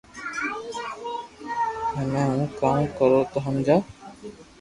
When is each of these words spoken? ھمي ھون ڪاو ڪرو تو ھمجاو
ھمي 1.95 2.21
ھون 2.29 2.41
ڪاو 2.59 2.81
ڪرو 2.97 3.19
تو 3.31 3.37
ھمجاو 3.45 3.81